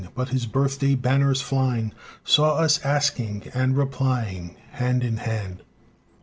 But 0.15 0.29
his 0.29 0.47
birthday 0.47 0.95
banners 0.95 1.41
flying 1.41 1.91
Saw 2.23 2.55
us 2.55 2.83
asking 2.83 3.51
and 3.53 3.77
replying 3.77 4.55
Hand 4.71 5.01
to 5.01 5.11
hand. 5.11 5.61